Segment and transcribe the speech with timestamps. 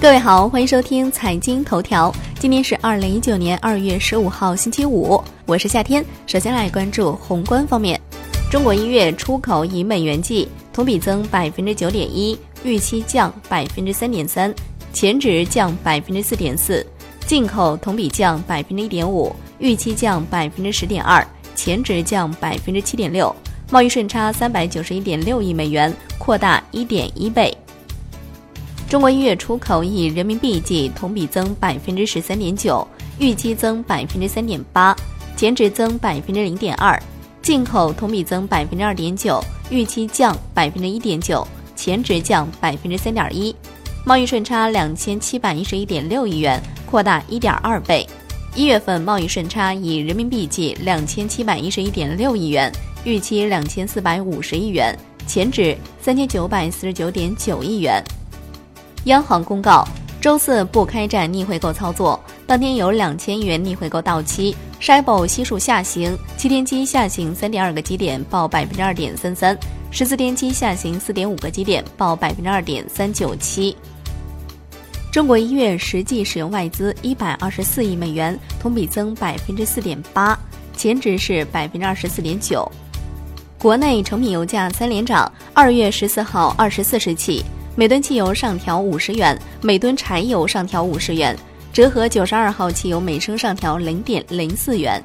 [0.00, 2.14] 各位好，欢迎收听财经头条。
[2.38, 6.04] 今天是二零一九年二月十五号，星期五，我是夏天。
[6.24, 8.00] 首先来关注宏观方面，
[8.48, 14.54] 中国一月出口以美元计，同比增百分之九点一，预期降百分之三点三，
[14.92, 16.80] 前值降百分之四点四；
[17.26, 21.26] 进口同比降百分之一点五，预期降百分之十点二，
[21.56, 23.34] 前值降百分之七点六。
[23.68, 27.52] 贸易顺差三百九十一点六亿美元，扩大一点一倍。
[28.88, 32.86] 中国一月出口以人民币计，同比增百分之十三点九，
[33.18, 34.96] 预期增百分之三点八，
[35.36, 36.98] 前值增百分之零点二；
[37.42, 41.46] 进口同比增百分之二点九，预期降百分之一点九，
[41.76, 43.54] 前值降百分之三点一。
[44.06, 48.06] 贸易顺差两千七百一十一点六亿元，扩大一点二倍。
[48.54, 52.72] 一月份贸易顺差以人民币计两千七百一十一点六亿元，
[53.04, 58.02] 预期两千四百五十亿元，前值三千九百四十九点九亿元。
[59.04, 59.86] 央行公告，
[60.20, 62.18] 周四不开展逆回购操作。
[62.46, 69.54] 当天有两千亿元逆回购到期，SHIBO 悉数下行，七天期下行三点二个基点，报百分之二点三三；
[69.90, 73.76] 十四天期下行四点五个基点，报百分之二点三九七。
[75.10, 80.38] 中国一月实际使用外资一百二十四亿美元，同比增百分之四点八，
[80.76, 82.70] 前值是百分之二十四点九。
[83.58, 87.44] 国内成品油价三连涨，二月十四号二十四时起。
[87.78, 91.38] 每吨汽油上调五十元，每吨柴油上调五十元，
[91.72, 95.00] 折合九十二号汽油每升上调零点零四元。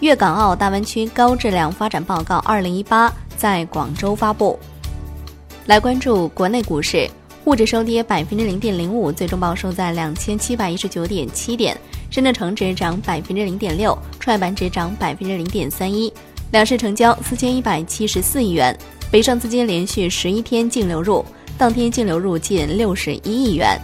[0.00, 4.58] 粤港澳大湾区高质量发展报告二零一八在广州发布。
[5.66, 7.06] 来关注国内股市，
[7.44, 11.76] 沪指收跌百分之零点零五，最终报收在两千七百一十九点七点。
[12.08, 16.10] 深圳成指涨百分之零点六，创业板指涨百分之零点三一。
[16.52, 18.74] 两市成交四千一百七十四亿元，
[19.10, 21.22] 北上资金连续十一天净流入。
[21.62, 23.80] 当天净流入近六十一亿元。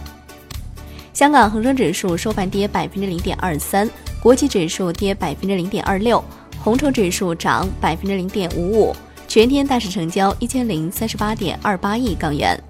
[1.13, 3.89] 香港恒生指数收盘跌百分之零点二三，
[4.21, 6.21] 国际指数跌百分之零点二六，
[6.61, 8.93] 红筹指数涨百分之零点五五。
[9.29, 12.61] 全天大市成交一千零三十八点二八亿港元。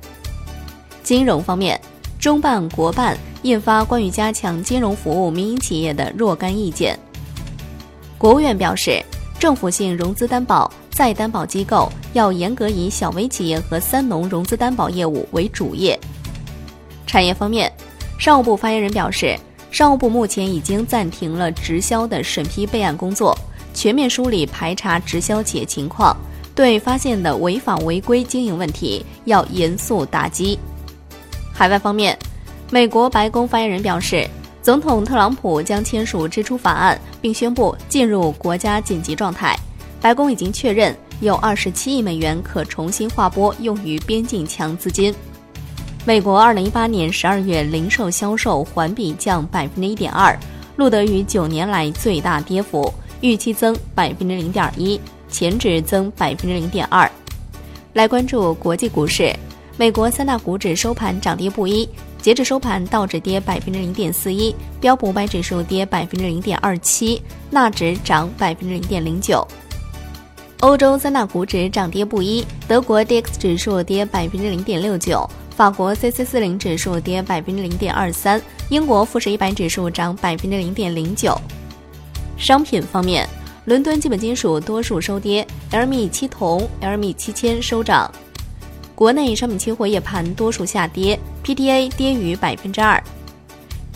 [1.02, 1.82] 金融方面，
[2.20, 6.96] 中办国办印发关于加强金融服务民营企业的若干意见。
[8.16, 9.04] 国务院表示，
[9.40, 10.72] 政府性融资担保。
[11.00, 15.98] 再担保机构要严格以小微企业和三农融资担保业务为主业。
[17.08, 17.72] 产业方面，
[18.20, 19.40] 商务部发言人表示，
[19.72, 23.34] 商务部目前已经暂停了直销的审批备案工作，
[23.74, 26.14] 全面梳理排查直销企业情况，
[26.54, 30.60] 对发现的违法违规经营问题要严肃打击。
[31.54, 32.20] 海外方面，
[32.70, 34.28] 美国白宫发言人表示，
[34.62, 39.58] 总统特朗普将签署支出法案，并宣布进入国家紧急状态。
[40.02, 45.14] 白宫已经确认有二十七亿美元可重新划拨用于边境墙资金。
[46.06, 50.38] 美国二零一八年十二月零售销售环比降百分之一点二，
[50.78, 55.00] 录得于九年来最大跌幅，预期增百分之零点一，
[55.30, 57.10] 前值增百分之零点二。
[57.94, 59.36] 来关注国际股市，
[59.76, 61.88] 美国三大股指收盘涨跌不一，
[62.22, 69.46] 截至收盘，道指跌百分之零点四一，标普五百指数跌百分之零点二七，纳指涨百分之零点零九。
[70.62, 75.26] 欧洲三大股指涨跌不一，德国 d x 指数跌百分之零点六九，
[75.56, 81.34] 法国 c c 四零指数跌百分之零点二三，英国富时一百指数涨百分之零点零九。
[82.38, 83.26] 商品方面，
[83.64, 88.12] 伦敦基本金属多数收跌，LME 七铜、LME 七千收涨。
[88.96, 93.02] 国内商品期货夜盘多数下跌，PTA 跌逾百分之二。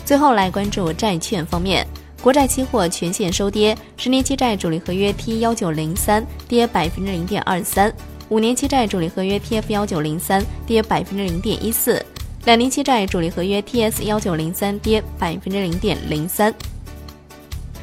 [0.06, 1.86] 最后来关注债券方面。
[2.24, 7.92] 国债期货全线收跌，十年期债主力合约 T 幺九零三跌百分之零点二三，
[8.30, 12.02] 五年期债主力合约 TF 幺九零三跌百分之零点一四，
[12.46, 16.54] 两年期债主力合约 TS 幺九零三跌百分之零点零三。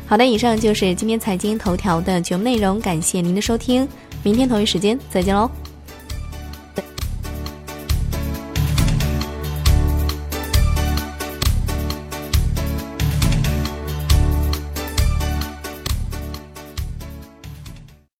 [0.07, 3.87] 好的，以上就是今天财经头条的全部内容，感谢您的收听，
[4.23, 5.51] 明天同一时间再见喽。